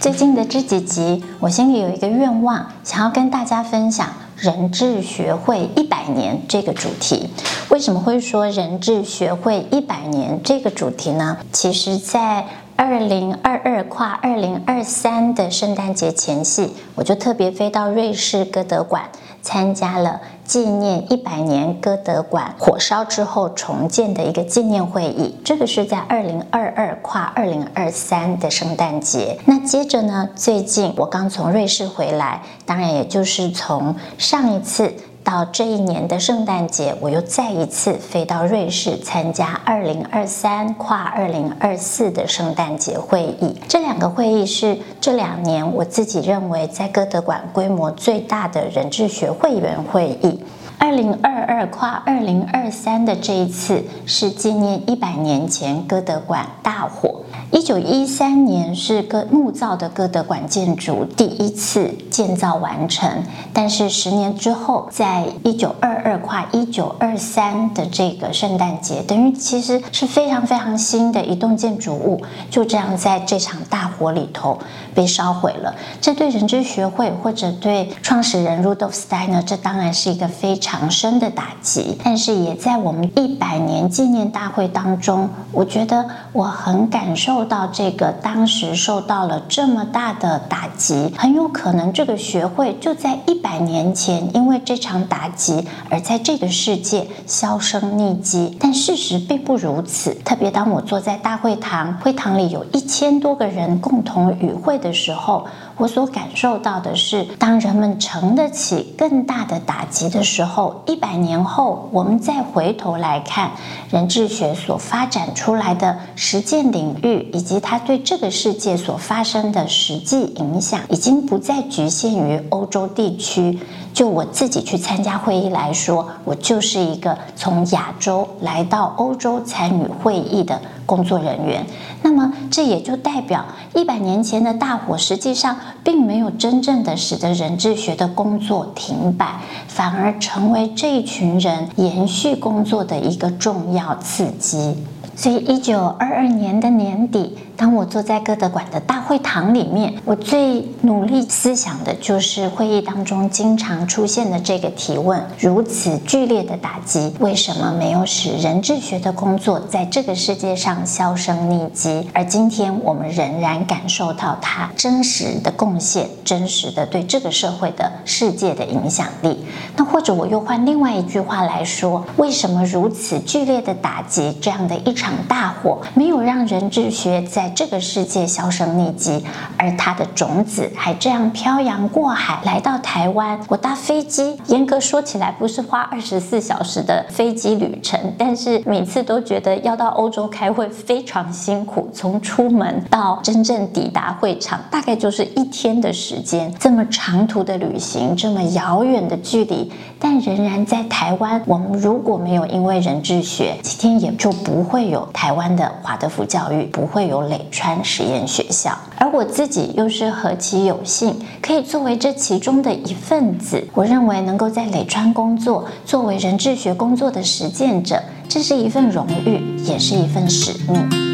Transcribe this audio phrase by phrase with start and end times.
[0.00, 7.28] 最近的这几集，我心里有一个愿望，想要跟大家分享人质学会一百年这个主题。
[7.68, 11.38] 为什么会说人质学会一百年这个主题呢？
[11.52, 19.02] 其实，在二零二二跨二零二三的圣诞节前夕，我就特别飞到瑞士歌德馆。
[19.42, 29.38] 参加了纪念一百年歌德馆火烧之后重建的一个纪念会议，这个是在二零二二跨二零二三的圣诞节。
[29.46, 34.94] 那接着呢，最近我刚从瑞士回来，当然也就是从上一次。
[35.30, 43.54] 到这一年的圣诞节，我又再一次飞到瑞士参加二零二三跨二零二四的圣诞节会议。
[43.68, 50.42] 这两个会议是这两年我自己认为在歌德馆规模最大的人质学会员会议。
[50.78, 57.22] 二零二二跨二零二三的这一次是纪念一百年前歌德馆大火。
[57.50, 74.58] 一九一三年是个木造的歌德馆建筑第一次建造完成，但是十年之后，在一九二二跨一九二三的这个圣诞节，等于其实是非常非常新的一栋建筑物，就这样在这场大火里头
[74.94, 75.74] 被烧毁了。
[76.00, 81.96] 这对人智学会或者对创始人 Rudolf Steiner，这当然是一个非常长生的打击。
[82.02, 87.38] 但是也在我们一百年纪念大会当中，我觉得我很感受。
[87.38, 98.56] 受到这个当时受到了这么大的打击，很有可能这个学会就在一百年前，因为这场打击而在这个世界销声匿迹。
[98.58, 100.14] 但事实并不如此。
[100.24, 105.46] 特别当我坐在大会堂，会堂里有一千多个人共同与会的时候，
[105.76, 113.52] 我所感受到的是，当人们承得起更大的打击的时候，一百年后，我们再回头来看
[113.90, 123.58] 人智学所发展出来的实践领域，以及它对这个世界所发生的实际影响，已经不再局限于欧洲地区。
[123.94, 131.66] 就我自己去参加会议来说，我就是一个从亚洲来到欧洲参与会议的工作人员。
[132.02, 133.44] 那么，这也就代表
[133.74, 135.54] 一百年前的大火，实际上
[135.84, 144.74] 并没有真正的使得人质学的工作停摆，反而成为这一群人延续工作的一个重要刺激。
[145.14, 162.08] 所以，一九二二年的年底，当我坐在歌德馆的大会堂里面，我最努力思想的就是会议当中经常出现的这个提问：如此剧烈的打击，为什么没有使人智学的工作在这个世界上销声匿迹？
[162.12, 169.44] 而今天我们仍然感受到它真实的贡献，真实的对这个社会的世界的影响力。
[169.76, 179.24] 那或者我又换另外一句话来说：为什么如此剧烈的打击，这样的一场大火，没有让人智学在这个世界销声匿迹，
[179.56, 183.38] 而它的种子还这样漂洋过海来到台湾。
[183.48, 191.88] 我搭飞机，严格说起来不是花二十四小时的飞机旅程，但是每次都觉得要到欧洲开会非常辛苦。
[191.92, 196.52] 从出门到真正抵达会场，大概就是一天的时间。
[196.58, 201.42] 这么长途的旅行，这么遥远的距离，但仍然在台湾。
[201.46, 213.66] 我们如果没有因为人质学，今天也就不会有台湾的华德福教育，不会有川实验学校，而我自己又是何其有幸，可以作为这其中的一份子。
[213.74, 221.07] 我认为能够在磊川工作，作为人智学工作的实践者，这是一份荣誉，也是一份使命。